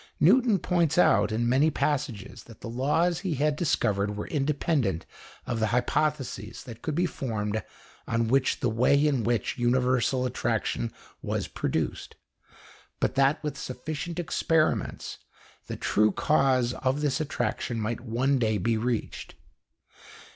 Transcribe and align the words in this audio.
Newton 0.19 0.57
points 0.57 0.97
out, 0.97 1.31
in 1.31 1.47
many 1.47 1.69
passages, 1.69 2.45
that 2.45 2.61
the 2.61 2.67
laws 2.67 3.19
he 3.19 3.35
had 3.35 3.55
discovered 3.55 4.17
were 4.17 4.25
independent 4.29 5.05
of 5.45 5.59
the 5.59 5.67
hypotheses 5.67 6.63
that 6.63 6.81
could 6.81 6.95
be 6.95 7.05
formed 7.05 7.61
on 8.07 8.25
the 8.27 8.67
way 8.69 9.05
in 9.05 9.23
which 9.23 9.59
universal 9.59 10.25
attraction 10.25 10.91
was 11.21 11.47
produced, 11.47 12.15
but 12.99 13.13
that 13.13 13.43
with 13.43 13.55
sufficient 13.55 14.17
experiments 14.17 15.19
the 15.67 15.75
true 15.77 16.11
cause 16.11 16.73
of 16.73 17.01
this 17.01 17.21
attraction 17.21 17.79
might 17.79 18.01
one 18.01 18.39
day 18.39 18.57
be 18.57 18.77
reached. 18.77 19.35